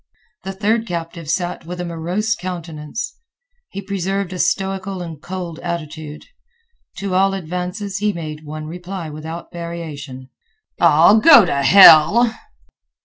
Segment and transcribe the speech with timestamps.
[0.41, 3.17] The third captive sat with a morose countenance.
[3.69, 6.25] He preserved a stoical and cold attitude.
[6.97, 10.31] To all advances he made one reply without variation,
[10.79, 12.33] "Ah, go t' hell!"